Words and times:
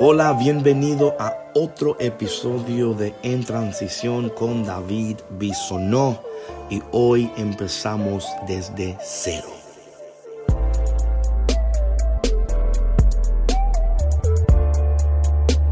Hola, 0.00 0.32
bienvenido 0.32 1.16
a 1.18 1.50
otro 1.56 1.96
episodio 1.98 2.94
de 2.94 3.16
En 3.24 3.42
Transición 3.42 4.28
con 4.28 4.62
David 4.62 5.16
Bisonó 5.40 6.22
y 6.70 6.80
hoy 6.92 7.28
empezamos 7.36 8.24
desde 8.46 8.96
cero. 9.02 9.48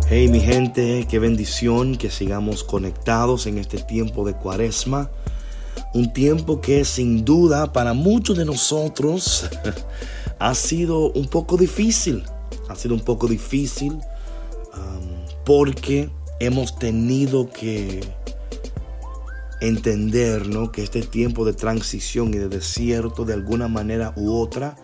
Hey 0.09 0.27
mi 0.27 0.41
gente, 0.41 1.07
qué 1.09 1.21
bendición 1.21 1.95
que 1.95 2.11
sigamos 2.11 2.65
conectados 2.65 3.47
en 3.47 3.59
este 3.59 3.79
tiempo 3.79 4.27
de 4.27 4.35
cuaresma. 4.35 5.09
Un 5.95 6.13
tiempo 6.13 6.61
que 6.61 6.85
sin 6.85 7.25
duda 7.25 7.73
para 7.73 7.93
muchos 7.93 8.37
de 8.37 8.45
nosotros 8.45 9.49
ha 10.41 10.55
sido 10.57 11.13
un 11.13 11.29
poco 11.29 11.57
difícil. 11.57 12.25
Ha 12.69 12.75
sido 12.75 12.97
un 12.97 13.03
poco 13.03 13.29
difícil 13.29 14.01
porque 15.45 16.11
hemos 16.41 16.79
tenido 16.79 17.49
que 17.51 18.01
entender 19.61 20.49
¿no? 20.49 20.73
que 20.73 20.83
este 20.83 21.03
tiempo 21.03 21.45
de 21.45 21.55
transición 21.55 22.35
y 22.35 22.39
de 22.39 22.49
desierto 22.49 23.25
de 23.25 23.35
alguna 23.35 23.69
manera 23.69 24.13
u 24.17 24.37
otra 24.37 24.77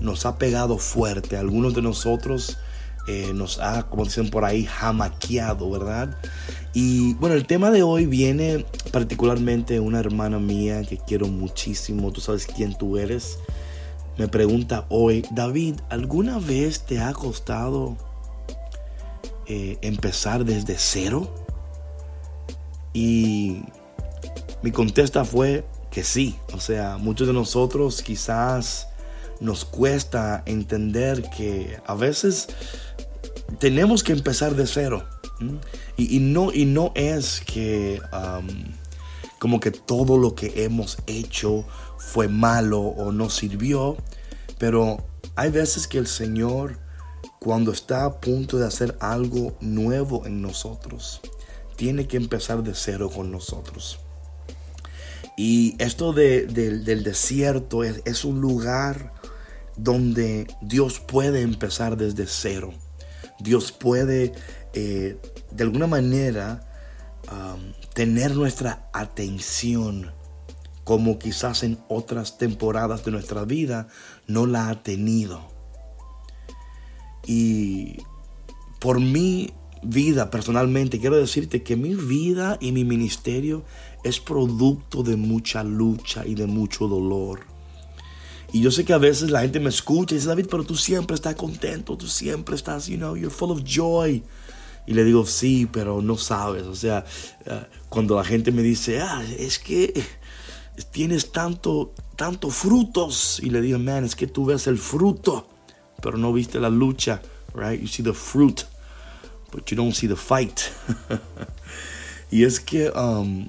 nos 0.00 0.26
ha 0.26 0.36
pegado 0.36 0.78
fuerte. 0.78 1.36
Algunos 1.36 1.74
de 1.74 1.82
nosotros 1.82 2.58
eh, 3.06 3.32
nos 3.34 3.58
ha, 3.58 3.84
como 3.88 4.04
dicen 4.04 4.28
por 4.28 4.44
ahí, 4.44 4.64
jamaqueado, 4.64 5.70
¿verdad? 5.70 6.16
Y 6.74 7.14
bueno, 7.14 7.34
el 7.34 7.46
tema 7.46 7.70
de 7.70 7.82
hoy 7.82 8.06
viene 8.06 8.66
particularmente 8.92 9.80
una 9.80 9.98
hermana 9.98 10.38
mía 10.38 10.82
que 10.82 10.98
quiero 10.98 11.26
muchísimo, 11.26 12.12
tú 12.12 12.20
sabes 12.20 12.46
quién 12.46 12.76
tú 12.76 12.98
eres. 12.98 13.38
Me 14.18 14.28
pregunta 14.28 14.84
hoy, 14.88 15.24
David, 15.30 15.76
¿alguna 15.88 16.38
vez 16.38 16.84
te 16.84 17.00
ha 17.00 17.12
costado 17.12 17.96
eh, 19.48 19.78
empezar 19.82 20.44
desde 20.44 20.76
cero? 20.78 21.34
Y 22.92 23.62
mi 24.62 24.70
contesta 24.70 25.24
fue 25.24 25.64
que 25.90 26.04
sí. 26.04 26.36
O 26.52 26.60
sea, 26.60 26.98
muchos 26.98 27.26
de 27.26 27.32
nosotros 27.32 28.02
quizás 28.02 28.88
nos 29.40 29.64
cuesta 29.64 30.42
entender 30.46 31.28
que 31.30 31.80
a 31.86 31.94
veces 31.94 32.48
tenemos 33.58 34.02
que 34.02 34.12
empezar 34.12 34.54
de 34.54 34.66
cero. 34.66 35.04
Y, 35.96 36.18
no, 36.18 36.52
y 36.52 36.64
no 36.64 36.92
es 36.94 37.40
que 37.40 38.00
como 39.38 39.60
que 39.60 39.70
todo 39.70 40.18
lo 40.18 40.34
que 40.34 40.64
hemos 40.64 40.98
hecho 41.06 41.64
fue 41.96 42.28
malo 42.28 42.80
o 42.80 43.12
no 43.12 43.30
sirvió, 43.30 43.96
pero 44.58 45.04
hay 45.36 45.50
veces 45.50 45.86
que 45.86 45.98
el 45.98 46.08
Señor 46.08 46.78
cuando 47.40 47.72
está 47.72 48.04
a 48.04 48.20
punto 48.20 48.58
de 48.58 48.66
hacer 48.66 48.96
algo 49.00 49.56
nuevo 49.60 50.26
en 50.26 50.42
nosotros, 50.42 51.20
tiene 51.76 52.06
que 52.06 52.16
empezar 52.16 52.62
de 52.62 52.74
cero 52.74 53.10
con 53.14 53.30
nosotros. 53.30 54.00
Y 55.36 55.76
esto 55.78 56.12
del 56.12 57.04
desierto 57.04 57.84
es, 57.84 58.24
un 58.24 58.40
lugar 58.40 59.12
donde 59.76 60.48
Dios 60.60 60.98
puede 60.98 61.42
empezar 61.42 61.96
desde 61.96 62.26
cero. 62.26 62.74
Dios 63.38 63.70
puede 63.70 64.32
eh, 64.72 65.16
de 65.52 65.62
alguna 65.62 65.86
manera 65.86 66.64
tener 67.94 68.34
nuestra 68.34 68.88
atención 68.92 70.12
como 70.84 71.18
quizás 71.18 71.62
en 71.64 71.78
otras 71.88 72.38
temporadas 72.38 73.04
de 73.04 73.10
nuestra 73.10 73.44
vida 73.44 73.88
no 74.26 74.46
la 74.46 74.70
ha 74.70 74.82
tenido. 74.82 75.57
Y 77.28 77.98
por 78.80 79.00
mi 79.00 79.52
vida 79.82 80.30
personalmente, 80.30 80.98
quiero 80.98 81.16
decirte 81.16 81.62
que 81.62 81.76
mi 81.76 81.94
vida 81.94 82.56
y 82.58 82.72
mi 82.72 82.84
ministerio 82.84 83.64
es 84.02 84.18
producto 84.18 85.02
de 85.02 85.16
mucha 85.16 85.62
lucha 85.62 86.26
y 86.26 86.34
de 86.34 86.46
mucho 86.46 86.88
dolor. 86.88 87.40
Y 88.50 88.62
yo 88.62 88.70
sé 88.70 88.86
que 88.86 88.94
a 88.94 88.98
veces 88.98 89.30
la 89.30 89.42
gente 89.42 89.60
me 89.60 89.68
escucha 89.68 90.14
y 90.14 90.18
dice, 90.18 90.28
David, 90.28 90.46
pero 90.50 90.64
tú 90.64 90.74
siempre 90.74 91.14
estás 91.14 91.34
contento, 91.34 91.98
tú 91.98 92.06
siempre 92.06 92.56
estás, 92.56 92.86
you 92.86 92.96
know, 92.96 93.14
you're 93.14 93.30
full 93.30 93.50
of 93.50 93.62
joy. 93.62 94.22
Y 94.86 94.94
le 94.94 95.04
digo, 95.04 95.26
sí, 95.26 95.68
pero 95.70 96.00
no 96.00 96.16
sabes. 96.16 96.62
O 96.62 96.74
sea, 96.74 97.04
eh, 97.44 97.66
cuando 97.90 98.16
la 98.16 98.24
gente 98.24 98.50
me 98.52 98.62
dice, 98.62 99.02
ah, 99.02 99.22
es 99.38 99.58
que 99.58 100.02
tienes 100.92 101.30
tanto, 101.30 101.92
tanto 102.16 102.48
frutos. 102.48 103.38
Y 103.42 103.50
le 103.50 103.60
digo, 103.60 103.78
man, 103.78 104.06
es 104.06 104.16
que 104.16 104.26
tú 104.26 104.46
ves 104.46 104.66
el 104.66 104.78
fruto 104.78 105.57
pero 106.00 106.16
no 106.16 106.32
viste 106.32 106.60
la 106.60 106.70
lucha, 106.70 107.20
right? 107.54 107.80
You 107.80 107.88
see 107.88 108.02
the 108.02 108.12
fruit, 108.12 108.66
but 109.50 109.70
you 109.70 109.76
don't 109.76 109.94
see 109.94 110.08
the 110.08 110.16
fight. 110.16 110.60
y 112.30 112.44
es 112.44 112.60
que 112.60 112.90
um, 112.90 113.48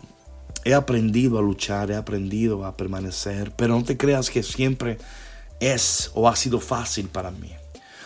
he 0.63 0.73
aprendido 0.73 1.37
a 1.37 1.41
luchar, 1.41 1.91
he 1.91 1.95
aprendido 1.95 2.65
a 2.65 2.75
permanecer, 2.75 3.51
pero 3.55 3.75
no 3.75 3.83
te 3.83 3.97
creas 3.97 4.29
que 4.29 4.43
siempre 4.43 4.97
es 5.59 6.11
o 6.13 6.27
ha 6.27 6.35
sido 6.35 6.59
fácil 6.59 7.07
para 7.07 7.31
mí. 7.31 7.51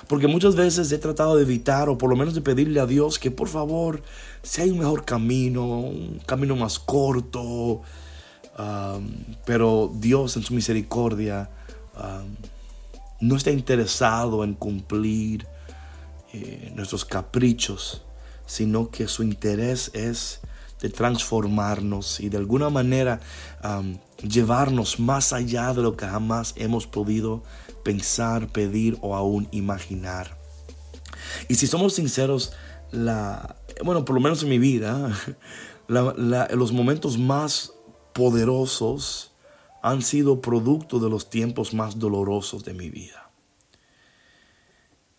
Porque 0.08 0.28
muchas 0.28 0.56
veces 0.56 0.92
he 0.92 0.98
tratado 0.98 1.38
de 1.38 1.44
evitar 1.44 1.88
o 1.90 1.98
por 1.98 2.10
lo 2.10 2.16
menos 2.16 2.34
de 2.34 2.42
pedirle 2.42 2.80
a 2.80 2.86
Dios 2.86 3.18
que 3.18 3.32
por 3.32 3.48
favor, 3.48 4.02
si 4.42 4.62
hay 4.62 4.70
un 4.70 4.80
mejor 4.80 5.06
camino, 5.06 5.66
un 5.66 6.20
camino 6.26 6.56
más 6.56 6.78
corto, 6.78 7.82
um, 8.60 9.14
pero 9.46 9.92
Dios 9.96 10.36
en 10.36 10.44
su 10.44 10.54
misericordia 10.54 11.50
um, 11.96 12.36
no 13.24 13.38
está 13.38 13.52
interesado 13.52 14.44
en 14.44 14.54
cumplir 14.54 15.48
eh, 16.34 16.74
nuestros 16.76 17.06
caprichos, 17.06 18.04
sino 18.46 18.90
que 18.90 19.08
su 19.08 19.24
interés 19.24 19.92
es 19.94 20.42
de 20.82 20.90
transformarnos 20.90 22.20
y 22.20 22.28
de 22.28 22.36
alguna 22.38 22.70
manera 22.70 23.22
llevarnos 24.22 25.00
más 25.00 25.32
allá 25.32 25.74
de 25.74 25.82
lo 25.82 25.96
que 25.96 26.06
jamás 26.06 26.54
hemos 26.58 26.86
podido 26.86 27.44
pensar, 27.84 28.50
pedir 28.50 28.98
o 29.00 29.16
aún 29.16 29.48
imaginar. 29.52 30.38
Y 31.48 31.56
si 31.56 31.68
somos 31.68 31.94
sinceros, 31.94 32.52
la, 32.92 33.56
bueno, 33.86 34.04
por 34.04 34.16
lo 34.16 34.22
menos 34.22 34.44
en 34.44 34.50
mi 34.50 34.60
vida, 34.60 35.18
los 35.88 36.74
momentos 36.74 37.18
más 37.18 37.72
poderosos 38.12 39.33
han 39.84 40.02
sido 40.02 40.42
producto 40.42 40.98
de 40.98 41.10
los 41.10 41.30
tiempos 41.30 41.74
más 41.74 42.00
dolorosos 42.00 42.64
de 42.64 42.74
mi 42.74 42.90
vida. 42.90 43.30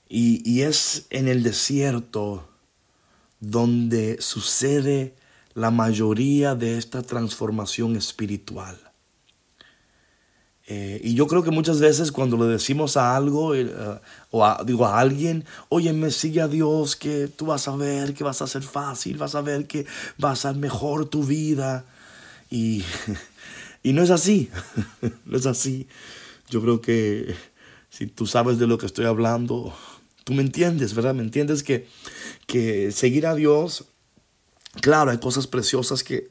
Y, 0.09 0.63
es 0.63 1.07
en 1.11 1.29
el 1.29 1.43
desierto 1.43 2.49
donde 3.41 4.17
sucede 4.21 5.15
la 5.55 5.71
mayoría 5.71 6.55
de 6.55 6.79
esta 6.79 7.03
transformación 7.03 7.97
espiritual. 7.97 8.79
Eh, 10.67 11.01
y 11.05 11.15
yo 11.15 11.27
creo 11.27 11.43
que 11.43 11.51
muchas 11.51 11.79
veces 11.79 12.11
cuando 12.11 12.39
le 12.39 12.47
decimos 12.47 12.97
a 12.97 13.17
algo 13.17 13.55
eh, 13.55 13.71
o 14.31 14.47
a, 14.47 14.63
digo 14.65 14.87
a 14.87 14.99
alguien, 14.99 15.45
oye, 15.69 15.93
me 15.93 16.11
sigue 16.11 16.41
a 16.41 16.49
Dios, 16.49 16.97
que 16.97 17.29
tú 17.29 17.47
vas 17.47 17.69
a 17.69 17.77
ver 17.77 18.15
que 18.15 18.25
vas 18.25 18.41
a 18.41 18.47
ser 18.47 18.63
fácil, 18.63 19.19
vas 19.19 19.35
a 19.35 19.43
ver 19.43 19.67
que 19.67 19.85
vas 20.17 20.47
a 20.47 20.55
mejor 20.55 21.05
tu 21.07 21.23
vida. 21.23 21.85
Y 22.51 22.83
Y 23.85 23.93
no 23.93 24.03
es 24.03 24.11
así, 24.11 24.51
no 25.27 25.37
es 25.37 25.45
así. 25.45 25.87
Yo 26.49 26.63
creo 26.63 26.81
que 26.81 27.35
si 27.91 28.07
tú 28.07 28.27
sabes 28.27 28.59
de 28.59 28.67
lo 28.67 28.79
que 28.79 28.87
estoy 28.87 29.05
hablando, 29.05 29.75
tú 30.25 30.33
me 30.33 30.41
entiendes, 30.41 30.95
¿verdad? 30.95 31.15
Me 31.15 31.23
entiendes 31.23 31.63
que, 31.63 31.87
que 32.47 32.93
seguir 32.93 33.27
a 33.27 33.35
Dios, 33.35 33.85
claro, 34.81 35.11
hay 35.11 35.19
cosas 35.19 35.47
preciosas 35.47 36.03
que, 36.03 36.31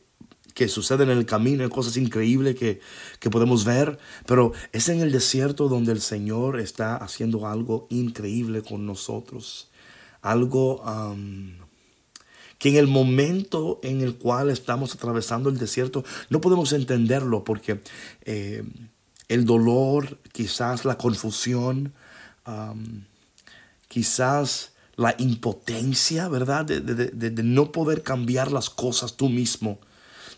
que 0.55 0.67
suceden 0.67 1.11
en 1.11 1.19
el 1.19 1.27
camino, 1.27 1.63
hay 1.63 1.69
cosas 1.69 1.95
increíbles 1.95 2.55
que, 2.55 2.81
que, 3.19 3.29
podemos 3.29 3.65
ver, 3.65 3.99
pero 4.25 4.53
es 4.71 4.89
en 4.89 5.01
el 5.01 5.11
desierto 5.11 5.69
donde 5.69 5.91
el 5.91 6.01
Señor 6.01 6.59
está 6.59 6.95
haciendo 6.95 7.45
algo 7.45 7.85
increíble 7.91 8.63
con 8.63 8.87
nosotros, 8.87 9.69
algo 10.23 10.83
que 12.63 12.69
en 12.69 12.77
el 12.77 12.88
momento 12.88 13.81
en 13.83 14.00
el 14.00 14.15
cual 14.15 14.50
estamos 14.50 14.95
atravesando 14.95 15.50
el 15.50 15.57
desierto 15.57 16.06
no 16.30 16.39
podemos 16.39 16.71
entenderlo 16.71 17.44
porque 17.44 17.81
eh, 18.21 18.63
el 19.27 19.44
dolor, 19.44 20.18
quizás 20.31 20.86
la 20.86 20.98
confusión, 20.98 21.92
quizás 23.89 24.71
la 24.95 25.13
impotencia, 25.18 26.30
¿verdad? 26.30 26.63
De, 26.63 27.44
no 27.44 27.74
poder 27.74 28.01
cambiar 28.01 28.50
las 28.50 28.69
cosas 28.69 29.18
tú 29.18 29.27
mismo. 29.27 29.77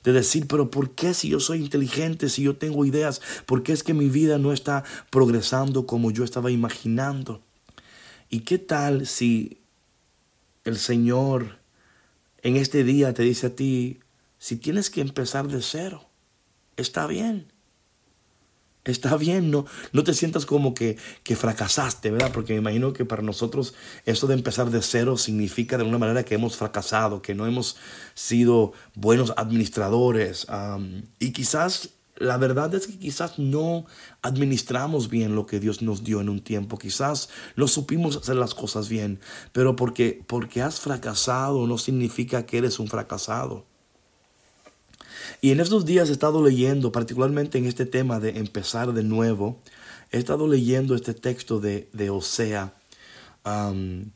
De 0.04 0.12
decir, 0.12 0.48
pero 0.48 0.72
¿por 0.72 0.96
qué 0.96 1.14
si 1.14 1.30
yo 1.30 1.40
soy 1.40 1.60
inteligente, 1.60 2.30
si 2.30 2.42
yo 2.42 2.56
tengo 2.56 2.86
ideas, 2.86 3.22
por 3.46 3.62
qué 3.62 3.72
es 3.72 3.84
que 3.84 3.94
mi 3.94 4.10
vida 4.10 4.40
no 4.40 4.52
está 4.52 4.84
progresando 5.12 5.86
como 5.86 6.10
yo 6.10 6.24
estaba 6.24 6.50
imaginando? 6.50 7.44
¿Y 8.32 8.40
qué 8.40 8.58
tal 8.58 9.06
si 9.06 9.60
el 10.64 10.80
Señor 10.80 11.64
en 12.46 12.58
este 12.58 12.84
día 12.84 13.12
te 13.12 13.24
dice 13.24 13.48
a 13.48 13.56
ti, 13.56 14.00
si 14.38 14.56
tienes 14.58 14.92
que 14.92 15.02
empezar 15.02 15.48
de 15.48 15.64
cero, 15.64 16.08
está 16.78 17.08
bien. 17.08 17.52
Está 18.84 19.18
bien, 19.18 19.50
no, 19.50 19.66
no 19.94 20.04
te 20.04 20.14
sientas 20.14 20.46
como 20.46 20.76
que, 20.76 20.96
que, 21.24 21.36
fracasaste, 21.36 22.12
¿verdad? 22.12 22.32
Porque 22.32 22.54
me 22.54 22.60
imagino 22.60 22.94
que 22.94 23.04
para 23.04 23.24
nosotros 23.24 23.74
eso 24.06 24.28
de 24.28 24.36
empezar 24.36 24.70
de 24.70 24.84
cero 24.84 25.18
significa 25.18 25.76
de 25.76 25.82
alguna 25.82 25.98
manera 25.98 26.24
que 26.24 26.36
hemos 26.36 26.56
fracasado, 26.56 27.24
que 27.24 27.34
no 27.34 27.48
hemos 27.48 27.78
sido 28.14 28.74
buenos 28.94 29.34
administradores. 29.38 30.46
y 31.18 31.32
quizás, 31.32 31.95
la 32.18 32.38
verdad 32.38 32.74
es 32.74 32.88
que 32.88 32.98
quizás 32.98 33.40
no 33.40 33.86
administramos 34.22 35.10
bien 35.10 35.36
lo 35.36 35.46
que 35.46 35.60
Dios 35.60 35.82
nos 35.82 36.04
dio 36.04 36.22
en 36.22 36.30
un 36.30 36.42
tiempo. 36.42 36.78
Quizás 36.78 37.30
no 37.56 37.68
supimos 37.68 38.16
hacer 38.16 38.36
las 38.38 38.54
cosas 38.54 38.88
bien, 38.88 39.20
pero 39.52 39.76
porque, 39.76 40.24
porque 40.26 40.62
has 40.62 40.80
fracasado 40.80 41.68
no 41.68 41.78
significa 41.78 42.46
que 42.46 42.58
eres 42.58 42.80
un 42.80 42.88
fracasado. 42.88 43.66
Y 45.42 45.52
en 45.52 45.60
estos 45.60 45.86
días 45.86 46.10
he 46.10 46.14
estado 46.14 46.44
leyendo, 46.44 46.92
particularmente 46.92 47.58
en 47.58 47.66
este 47.66 47.86
tema 47.86 48.20
de 48.20 48.38
empezar 48.40 48.94
de 48.94 49.04
nuevo, 49.04 49.60
he 50.12 50.18
estado 50.18 50.48
leyendo 50.48 50.96
este 50.96 51.14
texto 51.14 51.60
de, 51.60 51.90
de 51.94 52.10
Osea. 52.10 52.74
Um, 53.46 54.12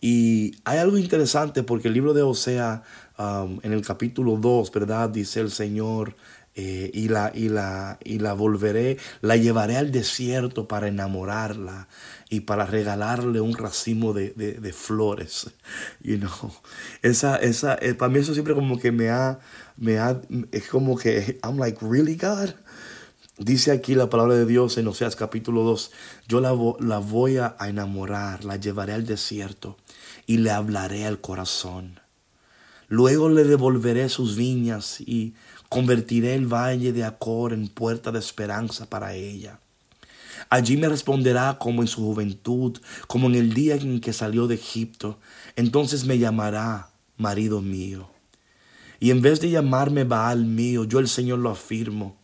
y 0.00 0.54
hay 0.64 0.78
algo 0.78 0.96
interesante 0.96 1.62
porque 1.62 1.88
el 1.88 1.94
libro 1.94 2.14
de 2.14 2.22
Osea, 2.22 2.82
um, 3.18 3.58
en 3.62 3.72
el 3.72 3.84
capítulo 3.84 4.36
2, 4.36 4.70
¿verdad? 4.72 5.10
Dice 5.10 5.40
el 5.40 5.50
Señor, 5.50 6.16
eh, 6.56 6.90
y, 6.92 7.08
la, 7.08 7.30
y, 7.32 7.48
la, 7.48 7.98
y 8.04 8.18
la 8.18 8.32
volveré, 8.32 8.98
la 9.20 9.36
llevaré 9.36 9.76
al 9.76 9.92
desierto 9.92 10.66
para 10.66 10.88
enamorarla 10.88 11.86
y 12.28 12.40
para 12.40 12.66
regalarle 12.66 13.40
un 13.40 13.54
racimo 13.56 14.12
de, 14.12 14.30
de, 14.30 14.72
flores. 14.72 15.50
You 16.02 16.18
know? 16.18 16.52
esa, 17.02 17.36
esa, 17.36 17.74
eh, 17.76 17.94
para 17.94 18.12
mí 18.12 18.18
eso 18.18 18.34
siempre 18.34 18.54
como 18.54 18.78
que 18.80 18.90
me 18.90 19.10
ha, 19.10 19.38
me 19.76 19.98
ha, 19.98 20.20
es 20.50 20.66
como 20.68 20.98
que, 20.98 21.38
I'm 21.44 21.58
like, 21.58 21.78
really 21.82 22.16
God? 22.16 22.50
Dice 23.38 23.70
aquí 23.70 23.94
la 23.94 24.10
palabra 24.10 24.34
de 24.34 24.44
Dios 24.44 24.76
en 24.76 24.88
Oseas 24.88 25.16
capítulo 25.16 25.62
2, 25.62 25.92
yo 26.28 26.40
la, 26.40 26.52
la 26.80 26.98
voy 26.98 27.38
a 27.38 27.56
enamorar, 27.60 28.44
la 28.44 28.56
llevaré 28.56 28.92
al 28.92 29.06
desierto 29.06 29.78
y 30.26 30.38
le 30.38 30.50
hablaré 30.50 31.06
al 31.06 31.20
corazón. 31.20 32.00
Luego 32.88 33.28
le 33.28 33.44
devolveré 33.44 34.08
sus 34.08 34.34
viñas 34.34 35.00
y 35.00 35.34
convertiré 35.70 36.34
el 36.34 36.52
valle 36.52 36.92
de 36.92 37.04
Acor 37.04 37.54
en 37.54 37.68
puerta 37.68 38.10
de 38.12 38.18
esperanza 38.18 38.90
para 38.90 39.14
ella. 39.14 39.60
Allí 40.50 40.76
me 40.76 40.88
responderá 40.88 41.58
como 41.58 41.80
en 41.80 41.88
su 41.88 42.02
juventud, 42.02 42.76
como 43.06 43.28
en 43.28 43.36
el 43.36 43.54
día 43.54 43.76
en 43.76 44.00
que 44.00 44.12
salió 44.12 44.48
de 44.48 44.56
Egipto. 44.56 45.18
Entonces 45.54 46.04
me 46.04 46.18
llamará 46.18 46.90
marido 47.16 47.62
mío. 47.62 48.10
Y 48.98 49.12
en 49.12 49.22
vez 49.22 49.40
de 49.40 49.50
llamarme 49.50 50.02
Baal 50.02 50.44
mío, 50.44 50.84
yo 50.84 50.98
el 50.98 51.08
Señor 51.08 51.38
lo 51.38 51.50
afirmo. 51.50 52.16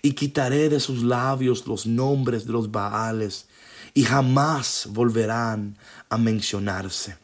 Y 0.00 0.12
quitaré 0.12 0.68
de 0.68 0.78
sus 0.78 1.02
labios 1.02 1.66
los 1.66 1.86
nombres 1.86 2.46
de 2.46 2.52
los 2.52 2.70
Baales, 2.70 3.48
y 3.94 4.04
jamás 4.04 4.88
volverán 4.90 5.76
a 6.08 6.18
mencionarse. 6.18 7.16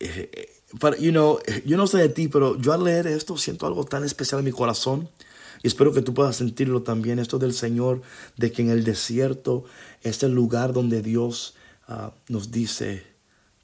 Eh, 0.00 0.59
you 0.98 1.10
know, 1.10 1.40
yo 1.64 1.76
no 1.76 1.86
sé 1.86 1.98
de 1.98 2.08
ti, 2.08 2.28
pero 2.28 2.58
yo 2.58 2.72
al 2.72 2.84
leer 2.84 3.06
esto 3.06 3.36
siento 3.36 3.66
algo 3.66 3.84
tan 3.84 4.04
especial 4.04 4.40
en 4.40 4.44
mi 4.44 4.52
corazón. 4.52 5.08
Y 5.62 5.68
espero 5.68 5.92
que 5.92 6.00
tú 6.00 6.14
puedas 6.14 6.36
sentirlo 6.36 6.82
también, 6.82 7.18
esto 7.18 7.38
del 7.38 7.52
Señor, 7.52 8.00
de 8.36 8.50
que 8.50 8.62
en 8.62 8.70
el 8.70 8.84
desierto 8.84 9.64
es 10.02 10.22
el 10.22 10.32
lugar 10.32 10.72
donde 10.72 11.02
Dios 11.02 11.54
ah, 11.86 12.12
nos 12.28 12.50
dice, 12.50 13.02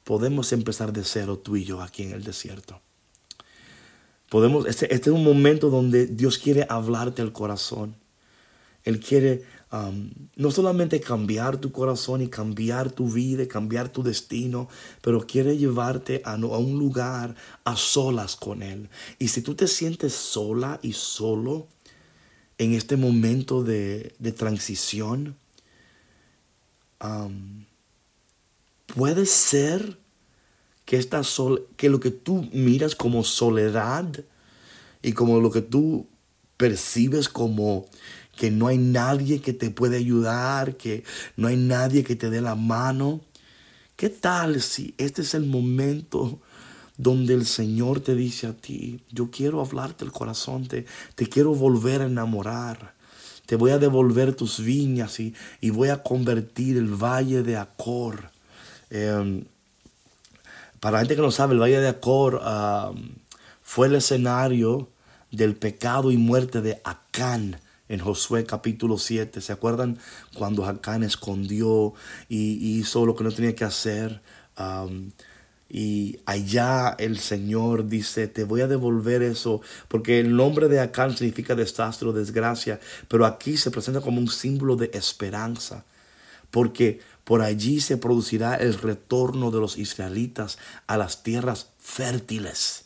podemos 0.04 0.52
empezar 0.52 0.92
de 0.92 1.04
cero 1.04 1.38
tú 1.38 1.56
y 1.56 1.64
yo 1.64 1.80
aquí 1.80 2.02
en 2.02 2.12
el 2.12 2.22
desierto. 2.22 2.80
Podemos, 4.28 4.66
este, 4.66 4.92
este 4.92 5.10
es 5.10 5.16
un 5.16 5.24
momento 5.24 5.70
donde 5.70 6.06
Dios 6.06 6.38
quiere 6.38 6.66
hablarte 6.68 7.22
al 7.22 7.32
corazón. 7.32 7.96
Él 8.84 9.00
quiere 9.00 9.44
Um, 9.72 10.12
no 10.36 10.52
solamente 10.52 11.00
cambiar 11.00 11.58
tu 11.58 11.72
corazón 11.72 12.22
y 12.22 12.28
cambiar 12.28 12.92
tu 12.92 13.10
vida, 13.10 13.48
cambiar 13.48 13.88
tu 13.88 14.04
destino, 14.04 14.68
pero 15.02 15.26
quiere 15.26 15.58
llevarte 15.58 16.22
a, 16.24 16.34
a, 16.34 16.36
un 16.36 16.78
lugar 16.78 17.34
a 17.64 17.74
solas 17.76 18.36
con 18.36 18.62
Él. 18.62 18.88
Y 19.18 19.28
si 19.28 19.42
tú 19.42 19.56
te 19.56 19.66
sientes 19.66 20.12
sola 20.14 20.78
y 20.82 20.92
solo 20.92 21.66
en 22.58 22.74
este 22.74 22.96
momento 22.96 23.64
de, 23.64 24.14
de 24.20 24.32
transición, 24.32 25.36
um, 27.02 27.64
puede 28.86 29.26
ser 29.26 29.98
que, 30.84 30.96
esta 30.96 31.22
sol, 31.24 31.68
que 31.76 31.90
lo 31.90 32.00
que 32.00 32.10
tú 32.10 32.48
miras 32.52 32.94
como 32.94 33.24
soledad 33.24 34.24
y 35.02 35.12
como 35.12 35.40
lo 35.40 35.50
que 35.50 35.60
tú 35.60 36.06
percibes 36.56 37.28
como 37.28 37.86
que 38.36 38.50
no 38.50 38.68
hay 38.68 38.78
nadie 38.78 39.40
que 39.40 39.52
te 39.52 39.70
puede 39.70 39.96
ayudar, 39.96 40.76
que 40.76 41.04
no 41.36 41.48
hay 41.48 41.56
nadie 41.56 42.04
que 42.04 42.16
te 42.16 42.30
dé 42.30 42.40
la 42.40 42.54
mano. 42.54 43.22
¿Qué 43.96 44.10
tal 44.10 44.60
si 44.60 44.94
este 44.98 45.22
es 45.22 45.34
el 45.34 45.46
momento 45.46 46.38
donde 46.98 47.34
el 47.34 47.46
Señor 47.46 48.00
te 48.00 48.14
dice 48.14 48.46
a 48.46 48.52
ti, 48.52 49.00
yo 49.10 49.30
quiero 49.30 49.60
hablarte 49.60 50.04
el 50.04 50.12
corazón, 50.12 50.66
te, 50.66 50.86
te 51.14 51.28
quiero 51.28 51.54
volver 51.54 52.02
a 52.02 52.06
enamorar, 52.06 52.94
te 53.46 53.56
voy 53.56 53.70
a 53.70 53.78
devolver 53.78 54.34
tus 54.34 54.60
viñas 54.60 55.20
y, 55.20 55.34
y 55.60 55.70
voy 55.70 55.88
a 55.88 56.02
convertir 56.02 56.76
el 56.76 56.88
valle 56.88 57.42
de 57.42 57.56
Acor. 57.56 58.30
Em, 58.90 59.44
para 60.80 60.94
la 60.94 60.98
gente 61.00 61.16
que 61.16 61.22
no 61.22 61.30
sabe, 61.30 61.54
el 61.54 61.60
valle 61.60 61.80
de 61.80 61.88
Acor 61.88 62.42
fue 63.62 63.88
el 63.88 63.94
escenario 63.94 64.88
del 65.30 65.54
pecado 65.54 66.10
y 66.10 66.16
muerte 66.16 66.60
de 66.60 66.80
Acán 66.84 67.60
en 67.88 68.00
Josué 68.00 68.44
capítulo 68.44 68.98
7. 68.98 69.40
¿Se 69.40 69.52
acuerdan 69.52 69.98
cuando 70.34 70.64
Jacán 70.64 71.02
escondió 71.02 71.94
y, 72.28 72.78
hizo 72.78 73.06
lo 73.06 73.14
que 73.14 73.24
no 73.24 73.32
tenía 73.32 73.54
que 73.54 73.64
hacer? 73.64 74.20
y 75.68 76.20
allá 76.24 76.94
el 76.98 77.18
Señor 77.18 77.88
dice, 77.88 78.28
te 78.28 78.44
voy 78.44 78.62
a 78.62 78.68
devolver 78.68 79.22
eso, 79.22 79.60
porque 79.88 80.20
el 80.20 80.34
nombre 80.34 80.68
de 80.68 80.80
Acán 80.80 81.14
significa 81.14 81.54
desastre 81.54 82.08
o 82.08 82.12
desgracia, 82.12 82.80
pero 83.08 83.26
aquí 83.26 83.58
se 83.58 83.70
presenta 83.70 84.00
como 84.00 84.18
un 84.18 84.28
símbolo 84.28 84.76
de 84.76 84.90
esperanza, 84.94 85.84
porque 86.50 87.00
por 87.24 87.42
allí 87.42 87.80
se 87.80 87.98
producirá 87.98 88.54
el 88.54 88.74
retorno 88.74 89.50
de 89.50 89.60
los 89.60 89.76
israelitas 89.76 90.56
a 90.86 90.96
las 90.96 91.22
tierras 91.22 91.72
fértiles 91.78 92.85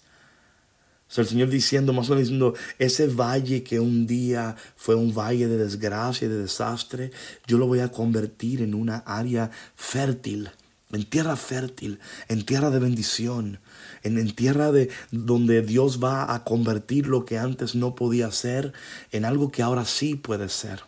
el 1.17 1.27
Señor 1.27 1.49
diciendo, 1.49 1.93
más 1.93 2.09
o 2.09 2.11
menos 2.11 2.29
diciendo, 2.29 2.55
ese 2.79 3.09
valle 3.09 3.63
que 3.63 3.81
un 3.81 4.07
día 4.07 4.57
fue 4.77 4.95
un 4.95 5.13
valle 5.13 5.49
de 5.49 5.57
desgracia 5.57 6.27
y 6.27 6.29
de 6.29 6.39
desastre, 6.39 7.11
yo 7.47 7.59
lo 7.59 7.67
voy 7.67 7.81
a 7.81 7.91
convertir 7.91 8.63
en 8.63 8.75
una 8.75 8.99
área 8.99 9.51
fértil, 9.75 10.51
en 10.93 11.05
tierra 11.05 11.37
fértil, 11.37 11.99
en 12.29 12.45
tierra 12.45 12.71
de 12.71 12.79
bendición, 12.79 13.59
en, 14.03 14.19
en 14.19 14.35
tierra 14.35 14.71
de 14.71 14.89
donde 15.11 15.63
Dios 15.63 16.03
va 16.03 16.33
a 16.33 16.45
convertir 16.45 17.07
lo 17.07 17.25
que 17.25 17.39
antes 17.39 17.75
no 17.75 17.95
podía 17.95 18.31
ser 18.31 18.73
en 19.11 19.25
algo 19.25 19.51
que 19.51 19.63
ahora 19.63 19.85
sí 19.85 20.15
puede 20.15 20.49
ser. 20.49 20.83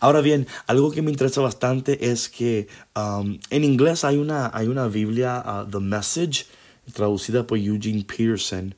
Ahora 0.00 0.20
bien, 0.20 0.46
algo 0.66 0.90
que 0.90 1.02
me 1.02 1.10
interesa 1.10 1.40
bastante 1.40 2.10
es 2.10 2.28
que 2.28 2.68
um, 2.96 3.38
en 3.50 3.64
inglés 3.64 4.04
hay 4.04 4.16
una, 4.16 4.50
hay 4.54 4.68
una 4.68 4.86
Biblia, 4.88 5.42
uh, 5.44 5.70
The 5.70 5.80
Message, 5.80 6.46
traducida 6.92 7.46
por 7.46 7.58
Eugene 7.58 8.04
Peterson. 8.04 8.74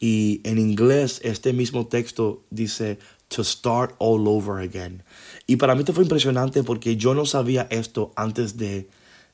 Y 0.00 0.40
en 0.44 0.58
inglés 0.58 1.20
este 1.24 1.52
mismo 1.52 1.86
texto 1.88 2.44
dice 2.50 2.98
to 3.28 3.44
start 3.44 3.94
all 3.98 4.26
over 4.26 4.62
again. 4.62 5.02
Y 5.46 5.56
para 5.56 5.74
mí 5.74 5.80
esto 5.80 5.92
fue 5.92 6.04
impresionante 6.04 6.62
porque 6.62 6.96
yo 6.96 7.14
no 7.14 7.26
sabía 7.26 7.66
esto 7.70 8.12
antes 8.16 8.56
de 8.56 8.88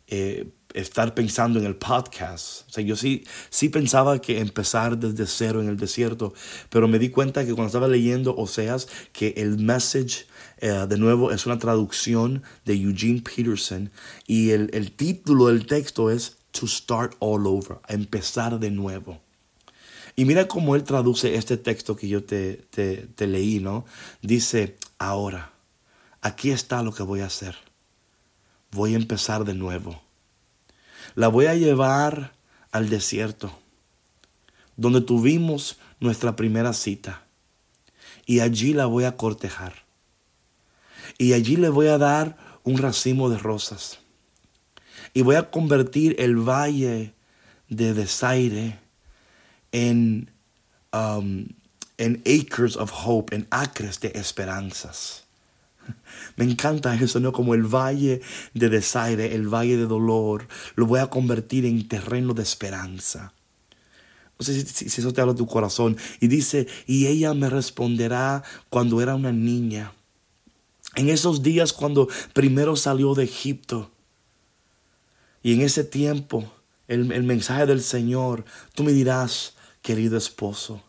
eh, 0.09 0.49
estar 0.75 1.14
pensando 1.14 1.59
en 1.59 1.66
el 1.66 1.76
podcast. 1.76 2.69
O 2.69 2.73
sea, 2.73 2.85
yo 2.85 2.97
sí, 2.97 3.25
sí 3.49 3.69
pensaba 3.69 4.21
que 4.21 4.40
empezar 4.40 4.99
desde 4.99 5.26
cero 5.26 5.62
en 5.62 5.69
el 5.69 5.76
desierto, 5.76 6.35
pero 6.69 6.88
me 6.88 6.99
di 6.99 7.11
cuenta 7.11 7.47
que 7.47 7.54
cuando 7.54 7.69
estaba 7.69 7.88
leyendo 7.88 8.37
Oseas, 8.37 8.88
que 9.12 9.35
el 9.37 9.59
message, 9.59 10.26
eh, 10.59 10.87
de 10.88 10.99
nuevo, 10.99 11.31
es 11.31 11.47
una 11.47 11.59
traducción 11.59 12.43
de 12.64 12.75
Eugene 12.75 13.23
Peterson 13.23 13.90
y 14.26 14.50
el, 14.50 14.71
el 14.73 14.90
título 14.93 15.47
del 15.47 15.66
texto 15.66 16.11
es 16.11 16.38
to 16.54 16.68
start 16.68 17.16
all 17.18 17.46
over, 17.46 17.80
empezar 17.88 18.58
de 18.58 18.70
nuevo. 18.70 19.20
Y 20.16 20.25
mira 20.25 20.46
cómo 20.46 20.76
él 20.76 20.84
traduce 20.84 21.34
este 21.34 21.56
texto 21.56 21.96
que 21.96 22.06
yo 22.06 22.23
te, 22.23 22.64
te, 22.70 23.26
leí, 23.26 23.58
¿no? 23.58 23.84
Dice, 24.23 24.76
ahora, 24.99 25.52
aquí 26.23 26.50
está 26.50 26.82
lo 26.82 26.94
que 26.94 27.02
voy 27.02 27.20
a 27.20 27.26
hacer. 27.26 27.56
Voy 28.70 28.94
a 28.94 28.96
empezar 28.96 29.44
de 29.44 29.54
nuevo. 29.54 30.00
La 31.16 31.26
voy 31.26 31.46
a 31.46 31.54
llevar 31.54 32.32
al 32.70 32.88
desierto, 32.88 33.58
donde 34.76 35.00
tuvimos 35.00 35.78
nuestra 35.99 36.37
primera 36.37 36.73
cita. 36.73 37.25
Y 38.26 38.40
allí 38.40 38.73
la 38.73 38.87
voy 38.87 39.04
a 39.04 39.16
cortejar. 39.16 39.84
Y 41.18 41.32
allí 41.32 41.56
le 41.56 41.68
voy 41.68 41.88
a 41.88 41.99
dar 41.99 42.37
un 42.62 42.78
racimo 42.78 43.28
de 43.28 43.38
rosas 43.38 43.99
y 45.12 45.23
voy 45.23 45.37
a 45.37 45.50
convertir 45.50 46.16
el 46.18 46.37
valle 46.37 47.14
de 47.68 47.94
desaire 47.94 48.78
en, 49.73 50.30
um, 50.92 51.46
en 51.99 52.23
acres 52.26 52.76
of 52.76 52.92
hope, 52.92 53.34
en 53.34 53.46
acres 53.50 54.00
de 54.00 54.12
esperanzas. 54.14 55.25
Me 56.37 56.44
encanta 56.44 56.94
eso, 56.94 57.20
¿no? 57.20 57.32
Como 57.32 57.54
el 57.54 57.62
valle 57.62 58.20
de 58.54 58.68
desaire, 58.68 59.34
el 59.34 59.49
valle 59.49 59.76
de 59.76 59.87
dolor, 59.87 60.46
lo 60.76 60.87
voy 60.87 61.00
a 61.00 61.08
convertir 61.08 61.66
en 61.66 61.87
terreno 61.88 62.34
de 62.34 62.42
esperanza. 62.42 63.32
No 64.38 64.44
sé 64.44 64.64
si, 64.64 64.88
si, 64.88 65.00
eso 65.00 65.12
te 65.12 65.20
habla 65.20 65.34
tu 65.34 65.46
corazón. 65.46 65.96
Y 66.20 66.26
dice, 66.26 66.66
y 66.87 67.06
ella 67.06 67.34
me 67.34 67.49
responderá 67.49 68.42
cuando 68.68 69.00
era 69.00 69.14
una 69.14 69.32
niña. 69.32 69.92
En 70.96 71.08
esos 71.08 71.42
días 71.42 71.73
cuando 71.73 72.08
primero 72.32 72.76
salió 72.76 73.14
de 73.14 73.25
Egipto. 73.25 73.90
Y 75.45 75.53
en 75.53 75.61
ese 75.61 75.85
tiempo, 75.85 76.51
el, 76.89 77.13
el 77.13 77.23
mensaje 77.23 77.67
del 77.67 77.83
Señor, 77.83 78.47
tú 78.75 78.83
me 78.83 78.93
dirás, 78.93 79.55
querido 79.83 80.17
esposo. 80.17 80.83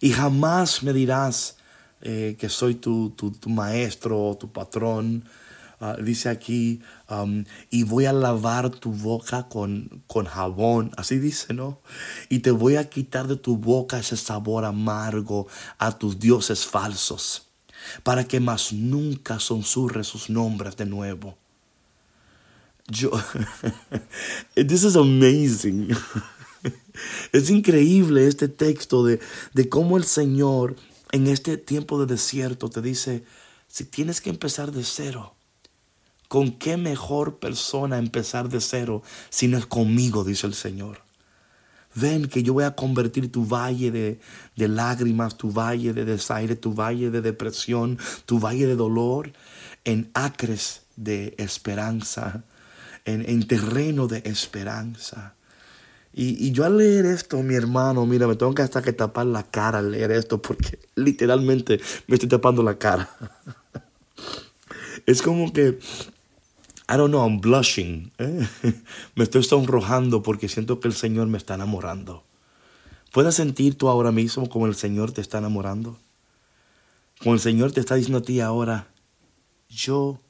Y 0.00 0.12
jamás 0.12 0.84
me 0.84 0.92
dirás, 0.92 1.56
eh, 2.00 2.36
que 2.38 2.48
soy 2.48 2.76
tu, 2.76 3.10
tu, 3.10 3.32
tu 3.32 3.50
maestro, 3.50 4.36
tu 4.38 4.52
patrón. 4.52 5.24
Uh, 5.80 6.00
dice 6.00 6.28
aquí, 6.28 6.80
um, 7.10 7.44
y 7.68 7.82
voy 7.82 8.04
a 8.04 8.12
lavar 8.12 8.70
tu 8.70 8.92
boca 8.92 9.48
con, 9.48 10.04
con 10.06 10.26
jabón, 10.26 10.92
así 10.96 11.18
dice, 11.18 11.52
¿no? 11.54 11.80
Y 12.28 12.38
te 12.38 12.52
voy 12.52 12.76
a 12.76 12.88
quitar 12.88 13.26
de 13.26 13.34
tu 13.34 13.56
boca 13.56 13.98
ese 13.98 14.16
sabor 14.16 14.64
amargo 14.64 15.48
a 15.78 15.98
tus 15.98 16.20
dioses 16.20 16.66
falsos, 16.66 17.48
para 18.04 18.22
que 18.28 18.38
más 18.38 18.72
nunca 18.72 19.40
sonsurre 19.40 20.04
sus 20.04 20.30
nombres 20.30 20.76
de 20.76 20.86
nuevo. 20.86 21.41
Yo, 22.88 23.10
this 24.54 24.84
is 24.84 24.96
amazing. 24.96 25.94
es 27.32 27.50
increíble 27.50 28.26
este 28.26 28.48
texto 28.48 29.04
de, 29.04 29.20
de 29.54 29.68
cómo 29.68 29.96
el 29.96 30.04
Señor 30.04 30.76
en 31.12 31.26
este 31.26 31.58
tiempo 31.58 32.00
de 32.00 32.06
desierto 32.06 32.70
te 32.70 32.80
dice, 32.80 33.24
si 33.68 33.84
tienes 33.84 34.20
que 34.20 34.30
empezar 34.30 34.72
de 34.72 34.82
cero, 34.82 35.34
¿con 36.28 36.52
qué 36.52 36.76
mejor 36.76 37.38
persona 37.38 37.98
empezar 37.98 38.48
de 38.48 38.60
cero 38.60 39.02
si 39.30 39.48
no 39.48 39.58
es 39.58 39.66
conmigo? 39.66 40.24
Dice 40.24 40.46
el 40.46 40.54
Señor. 40.54 41.02
Ven 41.94 42.26
que 42.26 42.42
yo 42.42 42.54
voy 42.54 42.64
a 42.64 42.74
convertir 42.74 43.30
tu 43.30 43.44
valle 43.44 43.90
de, 43.90 44.18
lágrimas, 44.56 45.36
tu 45.36 45.52
valle 45.52 45.92
de 45.92 46.06
desaire, 46.06 46.56
tu 46.56 46.72
valle 46.72 47.10
de 47.10 47.20
depresión, 47.20 47.98
tu 48.24 48.38
valle 48.38 48.66
de 48.66 48.76
dolor, 48.76 49.32
en 49.84 50.10
acres 50.14 50.82
de 50.96 51.34
esperanza, 51.36 52.44
en, 53.04 53.28
en 53.28 53.46
terreno 53.46 54.08
de 54.08 54.22
esperanza. 54.24 55.34
Y, 56.14 56.52
yo 56.52 56.66
al 56.66 56.76
leer 56.76 57.06
esto, 57.06 57.42
mi 57.42 57.54
hermano, 57.54 58.04
mira, 58.04 58.26
me 58.26 58.36
tengo 58.36 58.54
que 58.54 58.62
hasta 58.62 58.82
que 58.82 58.92
tapar 58.92 59.26
la 59.26 59.44
cara 59.44 59.78
al 59.78 59.92
leer 59.92 60.12
esto 60.12 60.42
porque 60.42 60.78
literalmente 60.94 61.80
me 62.06 62.14
estoy 62.14 62.28
tapando 62.28 62.62
la 62.62 62.78
cara. 62.78 63.08
es 65.06 65.22
como 65.22 65.52
que, 65.52 65.78
I 66.88 66.96
don't 66.96 67.08
know, 67.08 67.26
I'm 67.26 67.40
blushing. 67.40 68.12
¿eh? 68.18 68.46
me 69.14 69.24
estoy 69.24 69.42
sonrojando 69.42 70.22
porque 70.22 70.48
siento 70.48 70.80
que 70.80 70.88
el 70.88 70.94
Señor 70.94 71.28
me 71.28 71.38
está 71.38 71.54
enamorando. 71.54 72.24
¿Puedes 73.10 73.34
sentir 73.34 73.76
tú 73.76 73.88
ahora 73.88 74.12
mismo 74.12 74.48
como 74.48 74.66
el 74.66 74.74
Señor 74.74 75.12
te 75.12 75.22
está 75.22 75.38
enamorando? 75.38 75.98
Como 77.20 77.34
el 77.34 77.40
Señor 77.40 77.72
te 77.72 77.80
está 77.80 77.94
diciendo 77.94 78.18
a 78.18 78.22
ti 78.22 78.40
ahora, 78.40 78.88
yo 79.68 80.20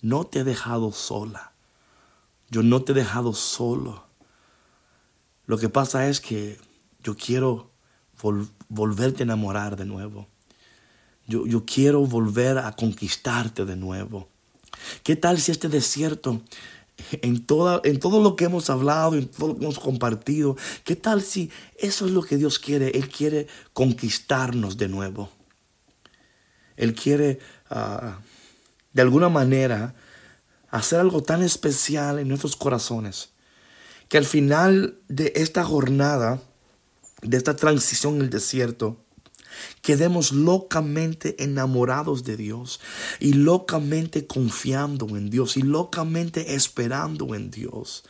no 0.00 0.24
te 0.24 0.40
he 0.40 0.44
dejado 0.44 0.92
sola. 0.92 1.51
Yo 2.52 2.62
no 2.62 2.82
te 2.82 2.92
he 2.92 2.94
dejado 2.94 3.32
solo. 3.32 4.04
Lo 5.46 5.56
que 5.56 5.70
pasa 5.70 6.10
es 6.10 6.20
que 6.20 6.58
yo 7.02 7.16
quiero 7.16 7.70
volverte 8.68 9.22
a 9.22 9.24
enamorar 9.24 9.74
de 9.74 9.86
nuevo. 9.86 10.28
Yo, 11.26 11.46
yo 11.46 11.64
quiero 11.64 12.04
volver 12.04 12.58
a 12.58 12.72
conquistarte 12.72 13.64
de 13.64 13.74
nuevo. 13.76 14.28
¿Qué 15.02 15.16
tal 15.16 15.40
si 15.40 15.50
este 15.50 15.70
desierto, 15.70 16.42
en, 17.22 17.46
toda, 17.46 17.80
en 17.84 17.98
todo 17.98 18.22
lo 18.22 18.36
que 18.36 18.44
hemos 18.44 18.68
hablado, 18.68 19.14
en 19.14 19.28
todo 19.28 19.48
lo 19.48 19.54
que 19.56 19.64
hemos 19.64 19.78
compartido, 19.78 20.54
qué 20.84 20.94
tal 20.94 21.22
si 21.22 21.50
eso 21.78 22.04
es 22.04 22.12
lo 22.12 22.22
que 22.22 22.36
Dios 22.36 22.58
quiere? 22.58 22.90
Él 22.90 23.08
quiere 23.08 23.46
conquistarnos 23.72 24.76
de 24.76 24.88
nuevo. 24.88 25.30
Él 26.76 26.92
quiere, 26.94 27.38
ah, 27.70 28.18
de 28.92 29.00
alguna 29.00 29.30
manera, 29.30 29.94
hacer 30.72 30.98
algo 30.98 31.22
tan 31.22 31.42
especial 31.42 32.18
en 32.18 32.26
nuestros 32.26 32.56
corazones 32.56 33.30
que 34.08 34.18
al 34.18 34.26
final 34.26 34.98
de 35.08 35.32
esta 35.36 35.64
jornada, 35.64 36.42
de 37.22 37.36
esta 37.36 37.56
transición 37.56 38.16
en 38.16 38.22
el 38.22 38.30
desierto, 38.30 38.98
quedemos 39.80 40.32
locamente 40.32 41.42
enamorados 41.42 42.24
de 42.24 42.36
Dios 42.36 42.80
y 43.20 43.32
locamente 43.32 44.26
confiando 44.26 45.08
en 45.16 45.30
Dios 45.30 45.56
y 45.56 45.62
locamente 45.62 46.54
esperando 46.54 47.34
en 47.34 47.50
Dios. 47.50 48.04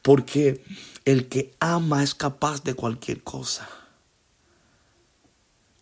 Porque 0.00 0.64
el 1.04 1.28
que 1.28 1.54
ama 1.60 2.02
es 2.02 2.14
capaz 2.14 2.62
de 2.62 2.74
cualquier 2.74 3.22
cosa. 3.22 3.68